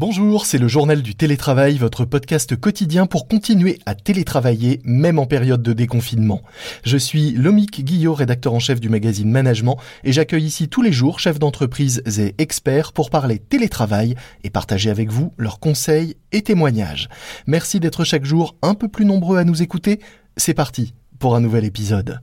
Bonjour, 0.00 0.46
c'est 0.46 0.56
le 0.56 0.66
journal 0.66 1.02
du 1.02 1.14
télétravail, 1.14 1.76
votre 1.76 2.06
podcast 2.06 2.56
quotidien 2.56 3.04
pour 3.04 3.28
continuer 3.28 3.80
à 3.84 3.94
télétravailler 3.94 4.80
même 4.82 5.18
en 5.18 5.26
période 5.26 5.60
de 5.60 5.74
déconfinement. 5.74 6.40
Je 6.84 6.96
suis 6.96 7.32
Lomique 7.32 7.84
Guillot, 7.84 8.14
rédacteur 8.14 8.54
en 8.54 8.60
chef 8.60 8.80
du 8.80 8.88
magazine 8.88 9.30
Management 9.30 9.76
et 10.02 10.12
j'accueille 10.12 10.46
ici 10.46 10.70
tous 10.70 10.80
les 10.80 10.90
jours 10.90 11.20
chefs 11.20 11.38
d'entreprise 11.38 12.02
et 12.18 12.34
experts 12.38 12.94
pour 12.94 13.10
parler 13.10 13.40
télétravail 13.40 14.14
et 14.42 14.48
partager 14.48 14.88
avec 14.88 15.10
vous 15.10 15.34
leurs 15.36 15.60
conseils 15.60 16.16
et 16.32 16.40
témoignages. 16.40 17.10
Merci 17.46 17.78
d'être 17.78 18.04
chaque 18.04 18.24
jour 18.24 18.56
un 18.62 18.72
peu 18.72 18.88
plus 18.88 19.04
nombreux 19.04 19.36
à 19.36 19.44
nous 19.44 19.60
écouter. 19.60 20.00
C'est 20.38 20.54
parti 20.54 20.94
pour 21.18 21.36
un 21.36 21.40
nouvel 21.40 21.66
épisode. 21.66 22.20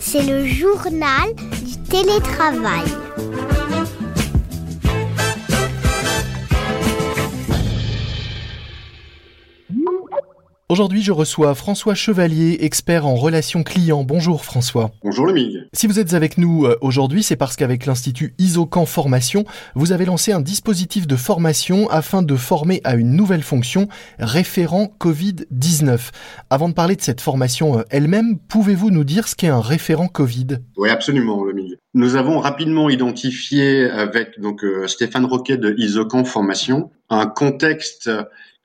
C'est 0.00 0.24
le 0.24 0.44
journal 0.46 1.28
télétravail. 1.88 3.07
Aujourd'hui, 10.70 11.00
je 11.00 11.12
reçois 11.12 11.54
François 11.54 11.94
Chevalier, 11.94 12.58
expert 12.60 13.06
en 13.06 13.14
relations 13.14 13.62
clients. 13.62 14.04
Bonjour 14.04 14.44
François. 14.44 14.90
Bonjour 15.02 15.24
le 15.24 15.32
MIG. 15.32 15.66
Si 15.72 15.86
vous 15.86 15.98
êtes 15.98 16.12
avec 16.12 16.36
nous 16.36 16.66
euh, 16.66 16.76
aujourd'hui, 16.82 17.22
c'est 17.22 17.36
parce 17.36 17.56
qu'avec 17.56 17.86
l'Institut 17.86 18.34
Isocan 18.36 18.84
Formation, 18.84 19.46
vous 19.74 19.92
avez 19.92 20.04
lancé 20.04 20.30
un 20.30 20.42
dispositif 20.42 21.06
de 21.06 21.16
formation 21.16 21.88
afin 21.88 22.20
de 22.20 22.36
former 22.36 22.82
à 22.84 22.96
une 22.96 23.16
nouvelle 23.16 23.42
fonction, 23.42 23.88
référent 24.18 24.92
Covid-19. 25.00 26.10
Avant 26.50 26.68
de 26.68 26.74
parler 26.74 26.96
de 26.96 27.00
cette 27.00 27.22
formation 27.22 27.78
euh, 27.78 27.82
elle-même, 27.88 28.38
pouvez-vous 28.38 28.90
nous 28.90 29.04
dire 29.04 29.26
ce 29.26 29.36
qu'est 29.36 29.48
un 29.48 29.62
référent 29.62 30.08
Covid? 30.08 30.58
Oui, 30.76 30.90
absolument 30.90 31.44
le 31.44 31.54
MIG. 31.54 31.78
Nous 31.94 32.14
avons 32.14 32.40
rapidement 32.40 32.90
identifié 32.90 33.88
avec 33.88 34.38
donc 34.38 34.62
euh, 34.64 34.86
Stéphane 34.86 35.24
Roquet 35.24 35.56
de 35.56 35.74
Isocan 35.78 36.24
Formation 36.24 36.90
un 37.08 37.24
contexte 37.24 38.10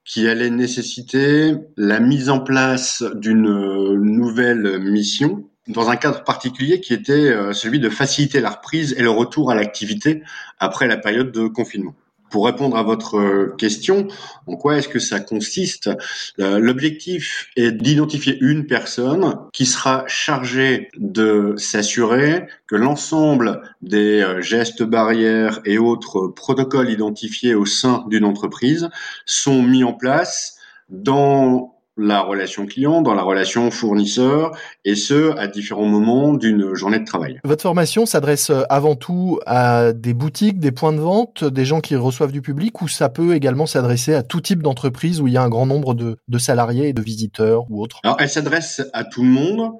qui 0.06 0.28
allait 0.28 0.50
nécessiter 0.50 1.56
la 1.78 2.00
mise 2.00 2.30
en 2.30 2.40
place 2.40 3.04
d'une 3.16 3.96
nouvelle 3.96 4.80
mission 4.80 5.48
dans 5.68 5.90
un 5.90 5.96
cadre 5.96 6.24
particulier 6.24 6.82
qui 6.82 6.94
était 6.94 7.14
euh, 7.14 7.54
celui 7.54 7.80
de 7.80 7.90
faciliter 7.90 8.42
la 8.42 8.50
reprise 8.50 8.94
et 8.98 9.02
le 9.02 9.10
retour 9.10 9.50
à 9.50 9.56
l'activité 9.56 10.22
après 10.60 10.88
la 10.88 10.98
période 10.98 11.32
de 11.32 11.48
confinement. 11.48 11.96
Pour 12.34 12.48
répondre 12.48 12.76
à 12.78 12.82
votre 12.82 13.20
euh, 13.20 13.56
question, 13.60 14.08
en 14.48 14.56
quoi 14.56 14.78
est-ce 14.78 14.88
que 14.88 14.98
ça 14.98 15.20
consiste? 15.20 15.92
Euh, 16.40 16.58
L'objectif 16.58 17.52
est 17.56 17.72
d'identifier 17.72 18.40
une 18.42 18.66
personne 18.66 19.36
qui 19.54 19.68
sera 19.68 20.04
chargée 20.08 20.90
de 20.98 21.54
s'assurer 21.58 22.48
que 22.66 22.76
l'ensemble 22.76 23.62
des 23.84 24.24
euh, 24.24 24.42
gestes 24.42 24.82
barrières 24.82 25.60
et 25.64 25.78
autres 25.78 26.26
protocoles 26.28 26.90
identifiés 26.90 27.54
au 27.54 27.68
sein 27.68 28.04
d'une 28.08 28.26
entreprise 28.26 28.90
sont 29.28 29.62
mis 29.62 29.84
en 29.84 29.94
place 29.94 30.58
dans 30.90 31.73
la 31.98 32.22
relation 32.22 32.66
client, 32.66 33.02
dans 33.02 33.14
la 33.14 33.22
relation 33.22 33.70
fournisseur, 33.70 34.52
et 34.84 34.96
ce, 34.96 35.38
à 35.38 35.48
différents 35.48 35.86
moments 35.86 36.34
d'une 36.34 36.74
journée 36.74 37.00
de 37.00 37.06
travail. 37.06 37.40
Votre 37.44 37.62
formation 37.62 38.06
s'adresse 38.06 38.50
euh, 38.50 38.64
avant 38.70 38.96
tout 38.96 39.40
à 39.46 39.94
des 39.94 40.14
boutiques, 40.14 40.60
des 40.60 40.72
points 40.72 40.94
de 40.94 41.00
vente, 41.00 41.44
des 41.44 41.66
gens 41.66 41.82
qui 41.82 41.96
reçoivent 41.96 42.32
du 42.32 42.42
public, 42.42 42.82
ou 42.82 42.88
ça 42.88 43.10
peut 43.10 43.36
également 43.36 43.66
s'adresser 43.66 44.14
à 44.14 44.24
tout 44.24 44.42
type 44.42 44.64
d'entreprise 44.64 45.22
où 45.22 45.28
il 45.28 45.34
y 45.34 45.38
a 45.38 45.44
un 45.44 45.50
grand 45.50 45.66
nombre 45.66 45.94
de, 45.94 46.18
salariés 46.38 46.90
et 46.90 46.94
de 46.94 47.02
visiteurs 47.02 47.70
ou 47.70 47.82
autres? 47.82 48.00
Alors, 48.04 48.18
elle 48.20 48.30
s'adresse 48.30 48.82
à 48.94 49.04
tout 49.04 49.22
le 49.22 49.30
monde, 49.30 49.74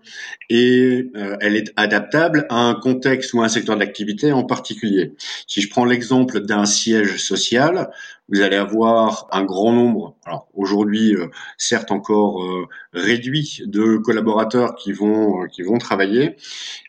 et 0.50 1.10
euh, 1.16 1.36
elle 1.42 1.56
est 1.56 1.74
adaptable 1.76 2.46
à 2.50 2.58
un 2.58 2.76
contexte 2.76 3.34
ou 3.34 3.42
un 3.42 3.50
secteur 3.50 3.76
d'activité 3.76 4.32
en 4.32 4.44
particulier. 4.44 5.14
Si 5.48 5.62
je 5.62 5.70
prends 5.70 5.86
l'exemple 5.86 6.42
d'un 6.42 6.66
siège 6.66 7.18
social, 7.18 7.90
vous 8.30 8.42
allez 8.42 8.56
avoir 8.56 9.28
un 9.32 9.44
grand 9.44 9.74
nombre, 9.74 10.16
alors 10.26 10.48
aujourd'hui 10.54 11.14
euh, 11.14 11.28
certes 11.58 11.92
encore 11.92 12.44
euh, 12.44 12.68
réduit, 12.94 13.62
de 13.66 13.98
collaborateurs 13.98 14.76
qui 14.76 14.94
vont 14.94 15.44
euh, 15.44 15.48
qui 15.48 15.62
vont 15.62 15.78
travailler. 15.78 16.38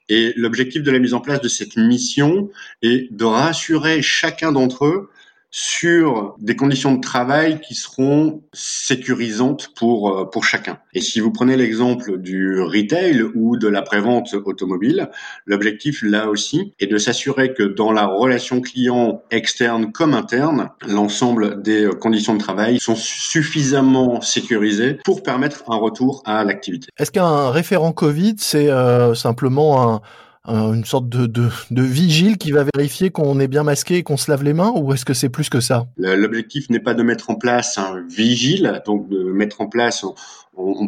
Et 0.08 0.32
l'objectif 0.36 0.82
de 0.82 0.90
la 0.90 0.98
mise 0.98 1.14
en 1.14 1.20
place 1.20 1.40
de 1.40 1.48
cette 1.48 1.76
mission 1.76 2.50
est 2.82 3.12
de 3.12 3.24
rassurer 3.24 4.02
chacun 4.02 4.52
d'entre 4.52 4.86
eux 4.86 5.10
sur 5.56 6.34
des 6.40 6.56
conditions 6.56 6.96
de 6.96 7.00
travail 7.00 7.60
qui 7.60 7.76
seront 7.76 8.42
sécurisantes 8.52 9.70
pour 9.76 10.10
euh, 10.10 10.24
pour 10.24 10.42
chacun. 10.42 10.80
Et 10.94 11.00
si 11.00 11.20
vous 11.20 11.30
prenez 11.30 11.56
l'exemple 11.56 12.18
du 12.18 12.60
retail 12.60 13.22
ou 13.36 13.56
de 13.56 13.68
la 13.68 13.82
prévente 13.82 14.34
automobile, 14.34 15.10
l'objectif 15.46 16.02
là 16.02 16.28
aussi 16.28 16.74
est 16.80 16.88
de 16.88 16.98
s'assurer 16.98 17.54
que 17.54 17.62
dans 17.62 17.92
la 17.92 18.04
relation 18.04 18.60
client 18.60 19.22
externe 19.30 19.92
comme 19.92 20.14
interne, 20.14 20.70
l'ensemble 20.88 21.62
des 21.62 21.88
conditions 22.00 22.34
de 22.34 22.40
travail 22.40 22.80
sont 22.80 22.96
suffisamment 22.96 24.20
sécurisées 24.22 24.98
pour 25.04 25.22
permettre 25.22 25.62
un 25.70 25.76
retour 25.76 26.24
à 26.24 26.42
l'activité. 26.42 26.88
Est-ce 26.98 27.12
qu'un 27.12 27.50
référent 27.50 27.92
Covid 27.92 28.34
c'est 28.38 28.70
euh, 28.70 29.14
simplement 29.14 29.88
un 29.88 30.00
une 30.46 30.84
sorte 30.84 31.08
de, 31.08 31.26
de, 31.26 31.48
de, 31.70 31.82
vigile 31.82 32.36
qui 32.36 32.50
va 32.50 32.64
vérifier 32.74 33.10
qu'on 33.10 33.40
est 33.40 33.48
bien 33.48 33.62
masqué 33.62 33.96
et 33.96 34.02
qu'on 34.02 34.18
se 34.18 34.30
lave 34.30 34.42
les 34.42 34.52
mains 34.52 34.72
ou 34.76 34.92
est-ce 34.92 35.04
que 35.04 35.14
c'est 35.14 35.30
plus 35.30 35.48
que 35.48 35.60
ça? 35.60 35.86
L'objectif 35.96 36.68
n'est 36.68 36.80
pas 36.80 36.94
de 36.94 37.02
mettre 37.02 37.30
en 37.30 37.34
place 37.34 37.78
un 37.78 38.02
vigile, 38.08 38.82
donc 38.84 39.08
de 39.08 39.24
mettre 39.24 39.62
en 39.62 39.68
place, 39.68 40.04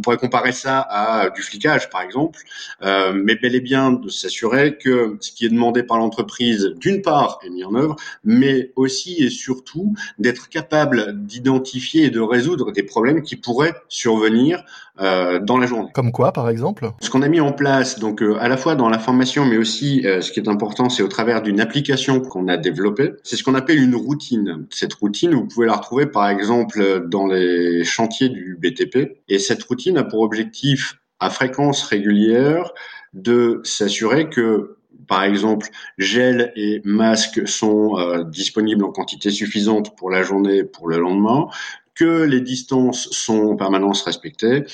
pourrait 0.03 0.17
comparer 0.17 0.53
ça 0.53 0.81
à 0.81 1.31
du 1.31 1.43
flicage 1.43 1.91
par 1.91 2.03
exemple, 2.03 2.41
euh, 2.83 3.13
mais 3.15 3.37
bel 3.37 3.55
et 3.55 3.61
bien 3.61 3.93
de 3.93 4.09
s'assurer 4.09 4.77
que 4.79 5.17
ce 5.21 5.33
qui 5.33 5.47
est 5.47 5.49
demandé 5.49 5.83
par 5.83 5.99
l'entreprise, 5.99 6.73
d'une 6.77 7.03
part, 7.03 7.39
est 7.45 7.51
mis 7.51 7.65
en 7.65 7.75
œuvre, 7.75 7.97
mais 8.25 8.73
aussi 8.77 9.23
et 9.23 9.31
surtout 9.31 9.95
d'être 10.19 10.49
capable 10.49 11.25
d'identifier 11.27 12.05
et 12.05 12.11
de 12.11 12.21
résoudre 12.21 12.73
des 12.73 12.83
problèmes 12.83 13.23
qui 13.23 13.37
pourraient 13.37 13.75
survenir 13.89 14.65
euh, 14.99 15.41
dans 15.41 15.59
la 15.59 15.67
journée. 15.67 15.91
Comme 15.93 16.11
quoi, 16.11 16.33
par 16.33 16.49
exemple? 16.49 16.91
Ce 17.01 17.11
qu'on 17.11 17.21
a 17.21 17.29
mis 17.29 17.41
en 17.41 17.53
place, 17.53 17.99
donc 17.99 18.23
euh, 18.23 18.39
à 18.41 18.49
la 18.49 18.57
fois 18.57 18.77
dans 18.77 18.89
la 18.89 18.99
formation, 18.99 19.45
mais 19.45 19.59
aussi 19.59 20.07
euh, 20.07 20.23
ce 20.23 20.33
qui 20.33 20.41
est 20.41 20.49
important, 20.49 20.89
c'est 20.89 21.03
au 21.03 21.09
travers 21.09 21.43
d'une 21.43 21.61
application 21.61 22.21
qu'on 22.21 22.49
a 22.49 22.57
développée. 22.57 23.13
C'est 23.23 23.37
ce 23.37 23.45
qu'on 23.45 23.55
appelle 23.55 23.83
une 23.83 23.95
routine. 23.95 24.67
Cette 24.71 24.95
routine, 24.95 25.35
vous 25.35 25.45
pouvez 25.45 25.67
la 25.67 25.75
retrouver 25.75 26.07
par 26.07 26.31
exemple 26.31 27.05
dans 27.09 27.27
les 27.27 27.85
chantiers 27.85 28.31
du 28.31 28.59
BTP. 28.59 29.19
Et 29.29 29.39
cette 29.39 29.63
routine 29.65 29.99
a 29.99 30.05
pour 30.05 30.21
objectif, 30.21 30.99
à 31.19 31.31
fréquence 31.31 31.83
régulière, 31.83 32.73
de 33.15 33.61
s'assurer 33.65 34.29
que 34.29 34.77
par 35.09 35.23
exemple, 35.23 35.69
gel 35.99 36.53
et 36.57 36.81
masque 36.85 37.47
sont 37.47 37.99
euh, 37.99 38.25
disponibles 38.25 38.85
en 38.85 38.91
quantité 38.91 39.31
suffisante 39.31 39.97
pour 39.97 40.11
la 40.11 40.23
journée, 40.23 40.65
pour 40.65 40.89
le 40.89 40.99
lendemain, 40.99 41.47
que 41.95 42.23
les 42.23 42.41
distances 42.41 43.09
sont 43.11 43.51
en 43.51 43.57
permanence 43.57 44.03
respectées, 44.03 44.65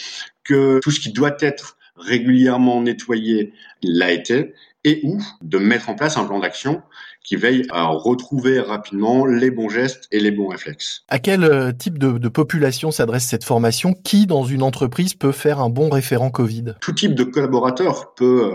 que 0.45 0.81
tout 0.81 0.91
ce 0.91 1.01
qui 1.01 1.13
doit 1.13 1.37
être 1.41 1.77
régulièrement 1.97 2.83
nettoyé 2.83 3.53
l'a 3.83 4.13
été, 4.13 4.55
et 4.85 5.01
ou 5.05 5.19
de 5.43 5.59
mettre 5.59 5.89
en 5.89 5.95
place 5.95 6.17
un 6.17 6.25
plan 6.25 6.41
d'action 6.41 6.83
qui 7.25 7.37
veille 7.37 7.67
à 7.71 7.87
retrouver 7.87 8.61
rapidement 8.61 9.27
les 9.27 9.51
bons 9.51 9.69
gestes 9.69 10.09
et 10.11 10.19
les 10.19 10.33
bons 10.33 10.49
réflexes. 10.49 11.05
À 11.09 11.19
quel 11.19 11.45
euh, 11.45 11.73
type 11.73 11.99
de, 11.99 12.29
population 12.29 12.91
s'adresse 12.91 13.25
cette 13.25 13.45
formation? 13.45 13.93
Qui 13.93 14.27
dans 14.27 14.45
une 14.45 14.63
entreprise 14.63 15.15
peut 15.15 15.33
faire 15.33 15.61
un 15.61 15.69
bon 15.69 15.89
référent 15.89 16.31
Covid? 16.31 16.75
Tout 16.81 16.93
type 16.93 17.15
de 17.15 17.25
collaborateur 17.25 18.15
peut 18.15 18.53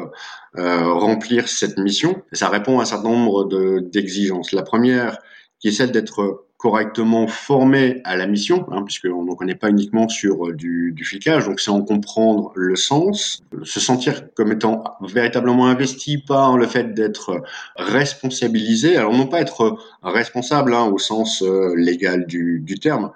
euh, 0.58 0.62
euh, 0.62 0.94
remplir 0.94 1.48
cette 1.48 1.78
mission. 1.78 2.22
Ça 2.34 2.50
répond 2.50 2.80
à 2.80 2.82
un 2.82 2.86
certain 2.86 3.10
nombre 3.10 3.46
d'exigences. 3.82 4.52
La 4.52 4.64
première, 4.64 5.18
qui 5.60 5.70
est 5.70 5.72
celle 5.72 5.92
d'être 5.92 6.47
correctement 6.58 7.28
formé 7.28 8.02
à 8.04 8.16
la 8.16 8.26
mission, 8.26 8.66
hein, 8.72 8.82
puisqu'on 8.82 9.24
ne 9.24 9.36
connaît 9.36 9.56
pas 9.56 9.70
uniquement 9.70 10.10
sur 10.10 10.48
euh, 10.48 10.54
du, 10.54 10.92
du 10.92 11.06
flicage, 11.06 11.46
donc 11.46 11.60
c'est 11.60 11.70
en 11.70 11.84
comprendre 11.84 12.52
le 12.56 12.76
sens, 12.76 13.44
se 13.64 13.80
sentir 13.80 14.34
comme 14.34 14.52
étant 14.52 14.84
véritablement 15.02 15.68
investi 15.68 16.18
par 16.18 16.58
le 16.58 16.66
fait 16.66 16.96
d'être 16.96 17.44
responsabilisé, 17.76 18.98
alors 18.98 19.14
non 19.14 19.28
pas 19.28 19.40
être 19.40 19.78
responsable 20.02 20.74
hein, 20.74 20.86
au 20.86 20.98
sens 20.98 21.44
euh, 21.44 21.76
légal 21.76 22.26
du, 22.26 22.60
du 22.66 22.80
terme, 22.80 23.12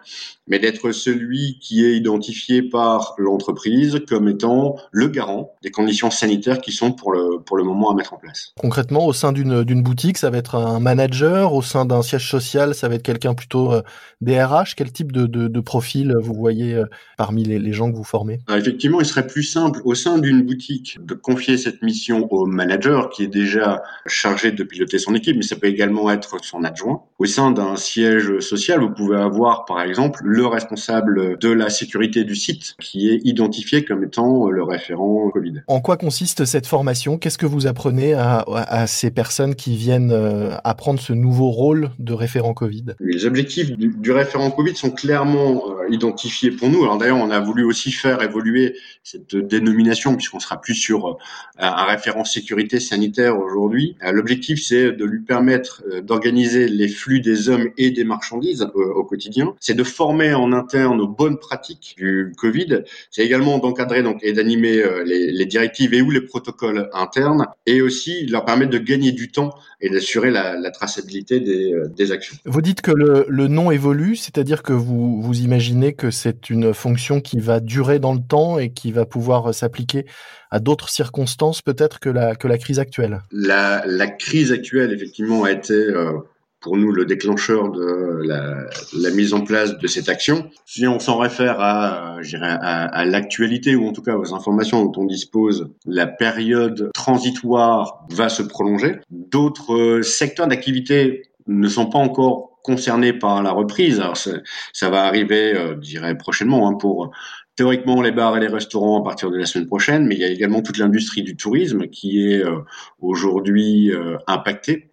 mais 0.48 0.60
d'être 0.60 0.92
celui 0.92 1.58
qui 1.60 1.84
est 1.86 1.96
identifié 1.96 2.62
par 2.62 3.16
l'entreprise 3.18 4.02
comme 4.08 4.28
étant 4.28 4.76
le 4.92 5.08
garant 5.08 5.56
des 5.64 5.72
conditions 5.72 6.12
sanitaires 6.12 6.62
qui 6.62 6.72
sont 6.72 6.92
pour 6.92 7.12
le, 7.12 7.40
pour 7.40 7.58
le 7.58 7.64
moment 7.64 7.90
à 7.90 7.96
mettre 7.96 8.14
en 8.14 8.18
place. 8.18 8.54
Concrètement, 8.60 9.06
au 9.06 9.14
sein 9.14 9.32
d'une 9.32 9.82
boutique, 9.82 10.18
ça 10.18 10.30
va 10.30 10.38
être 10.38 10.56
un 10.56 10.80
manager, 10.80 11.54
au 11.54 11.62
sein 11.62 11.86
d'un 11.86 12.02
siège 12.02 12.30
social, 12.30 12.76
ça 12.76 12.88
va 12.88 12.96
être 12.96 13.04
quelqu'un 13.04 13.31
plutôt 13.36 13.74
des 14.22 14.42
RH 14.42 14.76
Quel 14.76 14.92
type 14.92 15.12
de, 15.12 15.60
profil 15.60 16.16
vous 16.20 16.34
voyez 16.34 16.82
parmi 17.18 17.44
les, 17.44 17.60
les, 17.60 17.74
gens 17.74 17.92
que 17.92 17.96
vous 17.96 18.04
formez? 18.04 18.40
Effectivement, 18.50 19.00
il 19.00 19.06
serait 19.06 19.28
plus 19.28 19.44
simple 19.44 19.82
au 19.86 19.96
sein 19.96 20.18
d'une 20.18 20.42
boutique 20.42 20.98
de 21.04 21.14
confier 21.14 21.58
cette 21.58 21.82
mission 21.82 22.28
au 22.32 22.46
manager 22.46 23.10
qui 23.10 23.24
est 23.24 23.28
déjà 23.28 23.84
chargé 24.06 24.52
de 24.52 24.64
piloter 24.64 24.98
son 24.98 25.16
équipe, 25.16 25.36
mais 25.36 25.44
ça 25.44 25.56
peut 25.56 25.68
également 25.68 26.10
être 26.12 26.38
son 26.44 26.64
adjoint. 26.64 27.04
Au 27.22 27.26
sein 27.26 27.52
d'un 27.52 27.76
siège 27.76 28.40
social, 28.40 28.80
vous 28.80 28.90
pouvez 28.90 29.16
avoir 29.16 29.66
par 29.66 29.80
exemple 29.84 30.22
le 30.24 30.48
responsable 30.48 31.38
de 31.38 31.50
la 31.50 31.70
sécurité 31.70 32.24
du 32.24 32.36
site 32.36 32.74
qui 32.82 33.10
est 33.10 33.20
identifié 33.24 33.86
comme 33.86 34.04
étant 34.04 34.50
le 34.50 34.64
référent 34.64 35.30
Covid. 35.30 35.62
En 35.68 35.82
quoi 35.82 35.98
consiste 35.98 36.46
cette 36.46 36.66
formation? 36.66 37.20
Qu'est-ce 37.20 37.38
que 37.38 37.46
vous 37.46 37.68
apprenez 37.68 38.16
à, 38.16 38.44
à, 38.48 38.88
ces 38.88 39.12
personnes 39.12 39.54
qui 39.54 39.76
viennent 39.78 40.12
euh, 40.12 40.56
apprendre 40.64 41.00
ce 41.00 41.14
nouveau 41.14 41.52
rôle 41.52 41.92
de 42.00 42.14
référent 42.14 42.56
Covid? 42.56 42.96
Les 43.00 43.28
objectifs 43.28 43.72
du, 43.72 43.90
du, 43.90 44.12
référent 44.12 44.50
Covid 44.50 44.76
sont 44.76 44.90
clairement 44.90 45.62
euh, 45.70 45.94
identifiés 45.94 46.50
pour 46.50 46.70
nous. 46.70 46.82
Alors 46.82 46.98
d'ailleurs, 46.98 47.18
on 47.18 47.30
a 47.30 47.40
voulu 47.40 47.64
aussi 47.64 47.92
faire 47.92 48.24
évoluer 48.24 48.76
cette 49.04 49.36
dénomination 49.36 50.16
puisqu'on 50.16 50.40
sera 50.40 50.60
plus 50.60 50.74
sur 50.74 51.06
euh, 51.06 51.14
un 51.60 51.86
référent 51.86 52.24
sécurité 52.24 52.80
sanitaire 52.80 53.38
aujourd'hui. 53.38 53.96
L'objectif, 54.12 54.60
c'est 54.64 54.92
de 54.92 55.06
lui 55.06 55.20
permettre 55.20 55.84
d'organiser 56.02 56.68
les 56.68 56.88
flux 56.88 57.11
des 57.20 57.50
hommes 57.50 57.70
et 57.78 57.92
des 57.92 58.04
marchandises 58.04 58.68
au 58.74 59.04
quotidien. 59.04 59.54
C'est 59.60 59.74
de 59.74 59.84
former 59.84 60.34
en 60.34 60.54
interne 60.54 61.02
aux 61.02 61.08
bonnes 61.08 61.38
pratiques 61.38 61.96
du 61.98 62.34
Covid. 62.38 62.84
C'est 63.10 63.24
également 63.24 63.58
d'encadrer 63.58 64.04
donc 64.04 64.20
et 64.22 64.34
d'animer 64.34 64.84
les, 65.06 65.32
les 65.32 65.46
directives 65.46 65.94
et 65.94 66.02
ou 66.02 66.12
les 66.12 66.22
protocoles 66.22 66.90
internes 66.94 67.48
et 67.66 67.82
aussi 67.82 68.26
leur 68.28 68.46
permettre 68.46 68.72
de 68.72 68.78
gagner 68.78 69.12
du 69.12 69.32
temps 69.32 69.54
et 69.82 69.90
d'assurer 69.90 70.32
la, 70.32 70.58
la, 70.58 70.72
traçabilité 70.72 71.40
des, 71.40 71.74
euh, 71.74 71.88
des, 71.88 72.12
actions. 72.12 72.36
Vous 72.46 72.62
dites 72.62 72.82
que 72.82 72.92
le, 72.92 73.26
le 73.28 73.48
nom 73.48 73.72
évolue, 73.72 74.16
c'est-à-dire 74.16 74.64
que 74.64 74.74
vous, 74.74 75.22
vous 75.22 75.42
imaginez 75.42 75.94
que 75.94 76.12
c'est 76.12 76.50
une 76.50 76.74
fonction 76.74 77.22
qui 77.22 77.40
va 77.40 77.60
durer 77.60 78.00
dans 78.00 78.14
le 78.14 78.22
temps 78.22 78.60
et 78.60 78.72
qui 78.72 78.92
va 78.92 79.06
pouvoir 79.06 79.54
s'appliquer 79.54 80.06
à 80.52 80.60
d'autres 80.60 80.90
circonstances 80.90 81.62
peut-être 81.62 82.00
que 82.00 82.10
la, 82.10 82.36
que 82.36 82.48
la 82.48 82.58
crise 82.58 82.80
actuelle? 82.80 83.22
La, 83.32 83.84
la 83.86 84.08
crise 84.08 84.52
actuelle, 84.52 84.92
effectivement, 84.92 85.46
a 85.46 85.52
été 85.52 85.74
euh, 85.74 86.20
pour 86.62 86.78
nous 86.78 86.92
le 86.92 87.06
déclencheur 87.06 87.72
de 87.72 88.22
la, 88.24 88.66
la, 88.94 89.10
mise 89.12 89.34
en 89.34 89.42
place 89.42 89.78
de 89.78 89.88
cette 89.88 90.10
action. 90.10 90.50
Si 90.66 90.88
on 90.88 91.00
s'en 91.00 91.18
réfère 91.18 91.60
à, 91.60 92.18
euh, 92.20 92.38
à, 92.42 92.86
à 92.86 93.06
l'actualité 93.06 93.76
ou 93.76 93.88
en 93.88 93.94
tout 93.94 94.04
cas 94.04 94.16
aux 94.16 94.34
informations 94.34 94.86
dont 94.86 95.02
on 95.02 95.06
dispose, 95.06 95.70
la 95.86 96.08
période 96.08 96.92
transitoire 96.94 98.06
va 98.12 98.30
se 98.30 98.44
prolonger. 98.44 99.00
D'autres 99.10 99.74
euh, 99.74 100.02
secteurs 100.04 100.48
d'activité 100.48 101.24
ne 101.48 101.68
sont 101.68 101.88
pas 101.88 102.00
encore 102.00 102.52
concernés 102.64 103.14
par 103.14 103.42
la 103.44 103.52
reprise. 103.52 104.00
Alors 104.00 104.18
ça 104.18 104.90
va 104.90 105.04
arriver, 105.04 105.54
euh, 105.56 105.76
je 105.82 105.90
dirais 105.90 106.18
prochainement, 106.18 106.68
hein, 106.68 106.74
pour 106.76 107.12
théoriquement 107.56 108.02
les 108.02 108.12
bars 108.12 108.38
et 108.38 108.40
les 108.40 108.48
restaurants 108.48 109.02
à 109.02 109.04
partir 109.04 109.30
de 109.30 109.38
la 109.38 109.46
semaine 109.46 109.68
prochaine, 109.68 110.06
mais 110.06 110.16
il 110.16 110.22
y 110.22 110.24
a 110.24 110.30
également 110.30 110.62
toute 110.62 110.78
l'industrie 110.78 111.24
du 111.24 111.36
tourisme 111.36 111.88
qui 111.88 112.32
est 112.32 112.44
euh, 112.44 112.60
aujourd'hui 113.00 113.92
euh, 113.92 114.18
impactée 114.28 114.91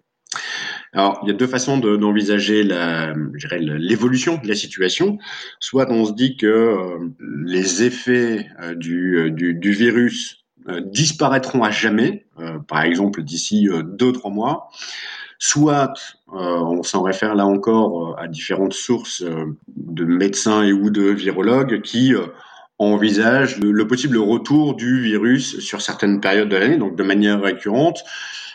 alors, 0.92 1.20
il 1.22 1.28
y 1.28 1.30
a 1.30 1.34
deux 1.34 1.46
façons 1.46 1.78
d'envisager 1.78 2.62
l'évolution 2.64 4.38
de 4.42 4.48
la 4.48 4.54
situation. 4.54 5.18
Soit 5.60 5.90
on 5.90 6.04
se 6.06 6.12
dit 6.12 6.36
que 6.36 6.46
euh, 6.46 6.98
les 7.44 7.82
effets 7.82 8.46
euh, 8.60 8.74
du, 8.74 9.18
euh, 9.18 9.30
du, 9.30 9.72
virus 9.72 10.44
disparaîtront 10.84 11.62
à 11.62 11.70
jamais, 11.70 12.26
par 12.66 12.82
exemple 12.82 13.22
d'ici 13.22 13.68
deux 13.84 14.12
trois 14.12 14.30
mois. 14.30 14.68
Soit 15.38 15.94
on 16.26 16.82
s'en 16.82 17.02
réfère 17.02 17.34
là 17.34 17.46
encore 17.46 18.18
à 18.18 18.28
différentes 18.28 18.74
sources 18.74 19.24
de 19.76 20.04
médecins 20.04 20.62
et 20.64 20.72
ou 20.72 20.90
de 20.90 21.04
virologues 21.04 21.80
qui 21.80 22.12
envisagent 22.78 23.58
le, 23.58 23.72
le 23.72 23.86
possible 23.86 24.18
retour 24.18 24.74
du 24.74 25.00
virus 25.00 25.58
sur 25.60 25.80
certaines 25.80 26.20
périodes 26.20 26.50
de 26.50 26.56
l'année, 26.56 26.76
donc 26.76 26.96
de 26.96 27.02
manière 27.02 27.40
récurrente 27.40 28.04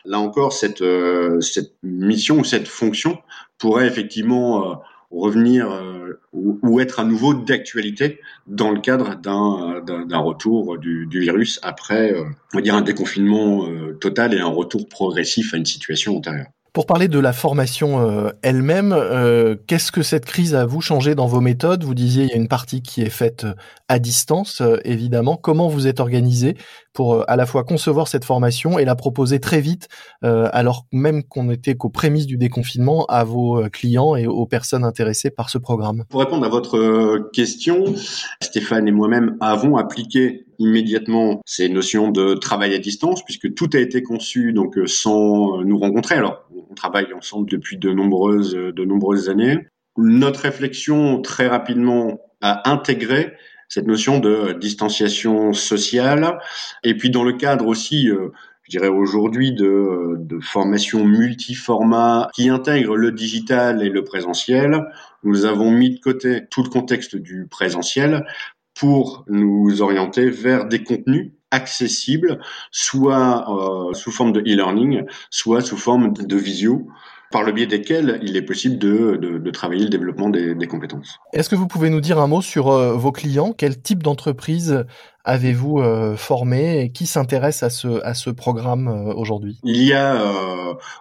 Là 0.05 0.19
encore, 0.19 0.53
cette, 0.53 0.81
euh, 0.81 1.39
mission 1.81 2.39
ou 2.39 2.43
cette 2.43 2.67
fonction 2.67 3.19
pourrait 3.57 3.87
effectivement 3.87 4.71
euh, 4.71 4.75
revenir 5.11 5.71
euh, 5.71 6.19
ou, 6.33 6.79
être 6.79 6.99
à 6.99 7.05
nouveau 7.05 7.33
d'actualité 7.33 8.19
dans 8.47 8.71
le 8.71 8.81
cadre 8.81 9.15
d'un 9.15 10.17
retour 10.17 10.77
du, 10.77 11.05
du, 11.05 11.19
virus 11.19 11.59
après, 11.61 12.13
on 12.53 12.57
va 12.57 12.61
dire, 12.61 12.75
un 12.75 12.81
déconfinement 12.81 13.67
total 14.01 14.33
et 14.33 14.39
un 14.39 14.47
retour 14.47 14.89
progressif 14.89 15.53
à 15.53 15.57
une 15.57 15.65
situation 15.65 16.17
antérieure. 16.17 16.47
Pour 16.73 16.87
parler 16.87 17.07
de 17.07 17.19
la 17.19 17.33
formation 17.33 18.01
euh, 18.01 18.31
elle-même, 18.41 18.93
euh, 18.93 19.55
qu'est-ce 19.67 19.91
que 19.91 20.01
cette 20.01 20.25
crise 20.25 20.55
a 20.55 20.65
vous 20.65 20.81
changé 20.81 21.13
dans 21.13 21.27
vos 21.27 21.39
méthodes? 21.39 21.83
Vous 21.83 21.93
disiez 21.93 22.23
il 22.23 22.29
y 22.31 22.33
a 22.33 22.35
une 22.35 22.47
partie 22.47 22.81
qui 22.81 23.03
est 23.03 23.11
faite 23.11 23.43
euh, 23.43 23.53
à 23.87 23.99
distance, 23.99 24.63
évidemment. 24.83 25.37
Comment 25.37 25.67
vous 25.67 25.85
êtes 25.85 25.99
organisé 25.99 26.57
pour 26.91 27.29
à 27.29 27.35
la 27.35 27.45
fois 27.45 27.63
concevoir 27.63 28.07
cette 28.07 28.25
formation 28.25 28.79
et 28.79 28.85
la 28.85 28.95
proposer 28.95 29.39
très 29.39 29.61
vite, 29.61 29.87
alors 30.21 30.85
même 30.91 31.23
qu'on 31.23 31.51
était 31.51 31.75
qu'aux 31.75 31.89
prémices 31.89 32.25
du 32.25 32.37
déconfinement, 32.37 33.05
à 33.05 33.23
vos 33.23 33.63
clients 33.71 34.15
et 34.15 34.25
aux 34.25 34.45
personnes 34.47 34.83
intéressées 34.83 35.29
par 35.29 35.49
ce 35.49 35.59
programme? 35.59 36.05
Pour 36.09 36.21
répondre 36.21 36.45
à 36.45 36.49
votre 36.49 37.29
question, 37.33 37.93
Stéphane 38.41 38.87
et 38.87 38.91
moi-même 38.91 39.37
avons 39.41 39.77
appliqué 39.77 40.45
immédiatement 40.59 41.41
ces 41.45 41.69
notions 41.69 42.09
de 42.09 42.35
travail 42.35 42.73
à 42.73 42.79
distance 42.79 43.23
puisque 43.23 43.53
tout 43.53 43.69
a 43.73 43.79
été 43.79 44.01
conçu 44.01 44.53
donc 44.53 44.77
sans 44.85 45.63
nous 45.63 45.77
rencontrer. 45.77 46.15
Alors 46.15 46.43
on 46.73 46.75
travaille 46.75 47.13
ensemble 47.13 47.47
depuis 47.47 47.77
de 47.77 47.91
nombreuses, 47.91 48.55
de 48.55 48.83
nombreuses 48.83 49.29
années. 49.29 49.59
Notre 49.95 50.39
réflexion, 50.41 51.21
très 51.21 51.47
rapidement, 51.47 52.19
a 52.41 52.67
intégré 52.67 53.33
cette 53.69 53.85
notion 53.85 54.19
de 54.19 54.53
distanciation 54.53 55.53
sociale. 55.53 56.39
Et 56.83 56.97
puis 56.97 57.11
dans 57.11 57.23
le 57.23 57.33
cadre 57.33 57.67
aussi, 57.67 58.09
euh, 58.09 58.29
je 58.63 58.71
dirais 58.71 58.87
aujourd'hui, 58.87 59.53
de, 59.53 60.15
de 60.17 60.39
formation 60.39 61.05
multiformat 61.05 62.29
qui 62.33 62.49
intègre 62.49 62.95
le 62.95 63.11
digital 63.11 63.83
et 63.83 63.89
le 63.89 64.03
présentiel, 64.03 64.83
nous 65.21 65.45
avons 65.45 65.69
mis 65.69 65.91
de 65.91 65.99
côté 65.99 66.47
tout 66.49 66.63
le 66.63 66.69
contexte 66.69 67.15
du 67.15 67.45
présentiel 67.47 68.25
pour 68.73 69.25
nous 69.27 69.83
orienter 69.83 70.31
vers 70.31 70.65
des 70.65 70.83
contenus 70.83 71.33
accessible, 71.53 72.39
soit 72.71 73.45
euh, 73.47 73.93
sous 73.93 74.11
forme 74.11 74.33
de 74.33 74.41
e-learning, 74.41 75.03
soit 75.29 75.61
sous 75.61 75.77
forme 75.77 76.13
de 76.13 76.35
visio 76.35 76.87
par 77.31 77.43
le 77.43 77.51
biais 77.51 77.65
desquels 77.65 78.19
il 78.21 78.37
est 78.37 78.43
possible 78.43 78.77
de, 78.77 79.17
de, 79.23 79.39
de 79.39 79.51
travailler 79.51 79.85
le 79.85 79.89
développement 79.89 80.29
des, 80.29 80.53
des 80.53 80.67
compétences. 80.67 81.17
Est-ce 81.33 81.49
que 81.49 81.55
vous 81.55 81.67
pouvez 81.67 81.89
nous 81.89 81.99
dire 81.99 82.19
un 82.19 82.27
mot 82.27 82.43
sur 82.43 82.69
euh, 82.69 82.93
vos 82.93 83.11
clients? 83.11 83.53
Quel 83.57 83.81
type 83.81 84.03
d'entreprise 84.03 84.85
avez-vous 85.23 85.79
euh, 85.79 86.15
formé 86.15 86.81
et 86.81 86.91
qui 86.91 87.07
s'intéresse 87.07 87.63
à 87.63 87.71
ce, 87.71 88.03
à 88.03 88.13
ce 88.13 88.29
programme 88.29 88.87
euh, 88.87 89.13
aujourd'hui? 89.15 89.57
Il 89.63 89.81
y 89.81 89.93
a 89.93 90.15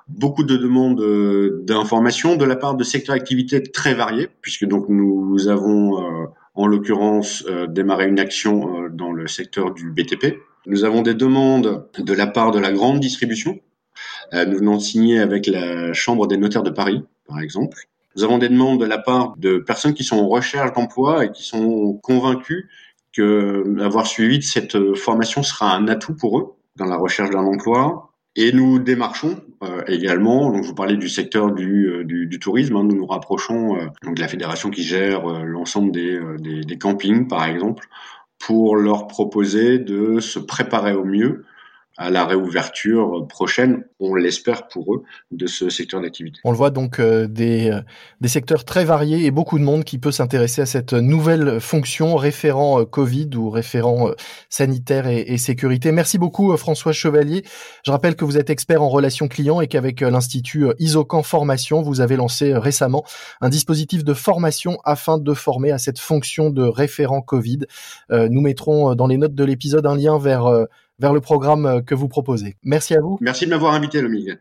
beaucoup 0.08 0.44
de 0.44 0.56
demandes 0.56 1.02
d'informations 1.66 2.37
de 2.37 2.46
la 2.46 2.56
part 2.56 2.75
de 2.76 2.84
secteurs 2.84 3.16
d'activité 3.16 3.62
très 3.62 3.94
variés, 3.94 4.28
puisque 4.40 4.66
donc 4.66 4.84
nous 4.88 5.48
avons 5.48 6.28
en 6.54 6.66
l'occurrence 6.66 7.44
euh, 7.49 7.66
démarrer 7.66 8.08
une 8.08 8.20
action 8.20 8.84
euh, 8.84 8.88
dans 8.90 9.12
le 9.12 9.26
secteur 9.26 9.72
du 9.72 9.90
BTP. 9.90 10.38
Nous 10.66 10.84
avons 10.84 11.02
des 11.02 11.14
demandes 11.14 11.88
de 11.99 12.12
la 12.12 12.26
part 12.26 12.50
de 12.50 12.58
la 12.58 12.72
grande 12.72 13.00
distribution. 13.00 13.58
Euh, 14.34 14.44
nous 14.44 14.58
venons 14.58 14.76
de 14.76 14.82
signer 14.82 15.19
avec 15.19 15.46
la 15.46 15.93
Chambre 15.93 16.26
des 16.26 16.37
notaires 16.37 16.62
de 16.62 16.70
Paris, 16.70 17.04
par 17.26 17.40
exemple. 17.40 17.79
Nous 18.17 18.24
avons 18.24 18.38
des 18.38 18.48
demandes 18.48 18.81
de 18.81 18.84
la 18.84 18.98
part 18.98 19.34
de 19.38 19.58
personnes 19.58 19.94
qui 19.94 20.05
sont 20.05 20.17
en 20.17 20.29
recherche 20.29 20.72
d'emploi 20.74 21.24
et 21.24 21.32
qui 21.32 21.43
sont 21.44 21.94
convaincus 22.03 22.67
que 23.12 23.65
avoir 23.81 24.06
suivi 24.06 24.43
cette 24.43 24.94
formation 24.94 25.43
sera 25.43 25.74
un 25.74 25.88
atout 25.88 26.15
pour 26.15 26.38
eux 26.38 26.55
dans 26.76 26.86
la 26.86 26.96
recherche 26.96 27.31
d'un 27.31 27.44
emploi. 27.44 28.11
Et 28.34 28.53
nous 28.53 28.79
démarchons 28.79 29.43
euh, 29.62 29.82
également, 29.86 30.51
donc 30.51 30.65
vous 30.65 30.74
parlez 30.74 30.96
du 30.96 31.08
secteur 31.10 31.53
du, 31.53 31.86
euh, 31.89 32.39
tourisme, 32.39 32.77
hein, 32.77 32.84
nous 32.84 32.96
nous 32.96 33.06
rapprochons 33.06 33.77
euh, 33.77 33.86
donc 34.03 34.17
de 34.17 34.20
la 34.20 34.29
fédération 34.29 34.70
qui 34.70 34.82
gère 34.82 35.27
l'ensemble 35.44 35.93
des, 35.93 36.19
des, 36.39 36.62
des, 36.62 36.79
campings 36.79 37.29
par 37.29 37.44
exemple, 37.44 37.89
pour 38.39 38.77
leur 38.77 39.06
proposer 39.06 39.79
de 39.79 40.19
se 40.20 40.39
préparer 40.39 40.94
au 40.94 41.05
mieux 41.05 41.44
à 41.99 42.11
la 42.11 42.25
réouverture 42.25 43.27
prochaine, 43.29 43.84
on 44.01 44.15
l'espère 44.15 44.69
pour 44.69 44.94
eux, 44.94 45.03
de 45.31 45.46
ce 45.46 45.69
secteur 45.69 46.01
d'activité. 46.01 46.41
On 46.43 46.51
le 46.51 46.56
voit 46.56 46.70
donc 46.70 46.99
euh, 46.99 47.27
des, 47.27 47.70
euh, 47.70 47.81
des 48.20 48.29
secteurs 48.29 48.65
très 48.65 48.84
variés 48.84 49.27
et 49.27 49.31
beaucoup 49.31 49.58
de 49.58 49.65
monde 49.65 49.84
qui 49.84 49.99
peut 49.99 50.11
s'intéresser 50.11 50.63
à 50.63 50.67
cette 50.67 50.94
nouvelle 50.94 51.61
fonction 51.61 52.17
référent 52.17 52.81
euh, 52.81 52.84
Covid 52.87 53.29
ou 53.37 53.51
référent 53.51 54.11
sanitaire 54.49 55.06
et, 55.06 55.20
et, 55.20 55.37
sécurité. 55.37 55.93
Merci 55.93 56.17
beaucoup 56.17 56.56
François 56.56 56.93
Chevalier. 56.93 57.44
Je 57.84 57.91
rappelle 57.91 58.17
que 58.17 58.25
vous 58.25 58.39
êtes 58.39 58.49
expert 58.49 58.82
en 58.82 58.89
relations 58.89 59.29
clients 59.29 59.61
et 59.61 59.67
qu'avec 59.67 60.01
l'Institut 60.01 60.67
Isocan 60.79 61.22
Formation, 61.22 61.82
vous 61.82 62.01
avez 62.01 62.17
lancé 62.17 62.55
récemment 62.55 63.05
un 63.41 63.51
dispositif 63.51 64.03
de 64.03 64.15
formation 64.15 64.79
afin 64.84 65.19
de 65.19 65.34
former 65.34 65.72
à 65.72 65.79
cette 65.79 65.99
fonction 65.99 66.51
de 66.51 66.63
référent 66.63 67.20
Covid. 67.20 67.61
Nous 68.11 68.41
mettrons 68.41 68.94
dans 68.94 69.06
les 69.06 69.17
notes 69.17 69.34
de 69.34 69.44
l'épisode 69.44 69.87
un 69.87 69.96
lien 69.96 70.19
vers 70.19 70.67
vers 70.99 71.13
le 71.13 71.20
programme 71.20 71.67
euh, 71.67 71.81
que 71.81 71.94
vous 71.94 72.08
proposez. 72.08 72.56
Merci 72.63 72.94
à 72.94 73.01
vous. 73.01 73.19
Merci 73.20 73.44
de 73.46 73.51
m'avoir 73.51 73.75
invité, 73.75 74.01
Lomig. 74.01 74.39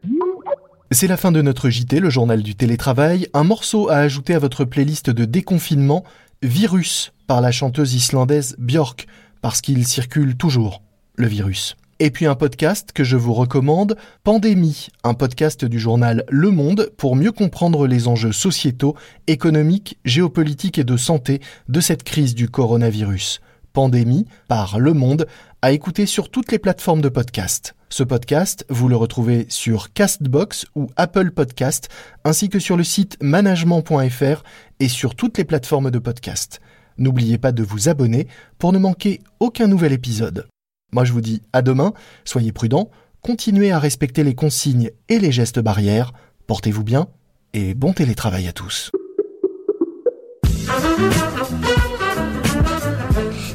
C'est 0.92 1.08
la 1.08 1.18
fin 1.18 1.32
de 1.32 1.42
notre 1.42 1.70
JT, 1.70 2.00
le 2.00 2.10
journal 2.10 2.44
du 2.44 2.56
télétravail. 2.56 3.28
Un 3.34 3.44
morceau 3.44 3.90
à 3.90 3.96
ajouter 3.96 4.34
à 4.34 4.40
votre 4.40 4.66
playlist 4.66 5.10
de 5.10 5.26
déconfinement, 5.26 6.04
Virus, 6.44 7.14
par 7.28 7.40
la 7.40 7.52
chanteuse 7.52 7.94
islandaise 7.94 8.56
Björk, 8.58 9.08
parce 9.42 9.62
qu'il 9.62 9.88
circule 9.88 10.36
toujours, 10.36 10.82
le 11.16 11.28
virus. 11.28 11.78
Et 12.00 12.10
puis 12.10 12.26
un 12.26 12.34
podcast 12.34 12.94
que 12.94 13.04
je 13.04 13.16
vous 13.16 13.34
recommande, 13.34 13.96
Pandémie, 14.24 14.88
un 15.04 15.14
podcast 15.14 15.64
du 15.64 15.80
journal 15.80 16.26
Le 16.30 16.50
Monde 16.50 16.92
pour 16.98 17.16
mieux 17.16 17.32
comprendre 17.32 17.86
les 17.86 18.08
enjeux 18.08 18.32
sociétaux, 18.32 18.96
économiques, 19.28 20.00
géopolitiques 20.04 20.80
et 20.80 20.84
de 20.84 20.98
santé 20.98 21.42
de 21.70 21.80
cette 21.80 22.02
crise 22.02 22.34
du 22.34 22.50
coronavirus. 22.50 23.40
Pandémie 23.72 24.26
par 24.48 24.80
Le 24.80 24.94
Monde, 24.94 25.28
à 25.62 25.72
écouter 25.72 26.06
sur 26.06 26.30
toutes 26.30 26.52
les 26.52 26.60
plateformes 26.60 27.02
de 27.02 27.10
podcast. 27.10 27.76
Ce 27.90 28.04
podcast, 28.04 28.66
vous 28.70 28.88
le 28.88 28.96
retrouvez 28.96 29.46
sur 29.50 29.94
Castbox 29.94 30.66
ou 30.76 30.88
Apple 30.96 31.32
Podcast, 31.32 31.90
ainsi 32.24 32.50
que 32.50 32.58
sur 32.58 32.78
le 32.78 32.84
site 32.84 33.18
management.fr 33.22 34.44
et 34.80 34.88
sur 34.88 35.14
toutes 35.14 35.38
les 35.38 35.44
plateformes 35.44 35.92
de 35.92 36.00
podcast. 36.00 36.62
N'oubliez 36.98 37.38
pas 37.38 37.52
de 37.52 37.64
vous 37.64 37.90
abonner 37.90 38.28
pour 38.58 38.74
ne 38.74 38.80
manquer 38.80 39.20
aucun 39.40 39.68
nouvel 39.68 39.94
épisode. 39.94 40.48
Moi 40.94 41.06
je 41.06 41.14
vous 41.14 41.22
dis 41.22 41.42
à 41.54 41.62
demain, 41.62 41.94
soyez 42.26 42.52
prudents, 42.52 42.90
continuez 43.22 43.72
à 43.72 43.80
respecter 43.80 44.24
les 44.24 44.36
consignes 44.36 44.90
et 45.10 45.20
les 45.20 45.32
gestes 45.32 45.60
barrières, 45.60 46.14
portez-vous 46.48 46.84
bien 46.84 47.08
et 47.54 47.76
bon 47.76 47.94
télétravail 47.94 48.48
à 48.48 48.54
tous. 48.54 48.92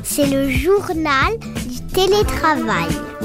C'est 0.04 0.26
le 0.26 0.48
journal 0.48 1.32
télétravail. 1.97 3.15